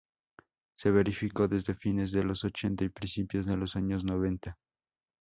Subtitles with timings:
[0.79, 4.57] Se verificó desde fines de los ochenta y principios de los años noventa.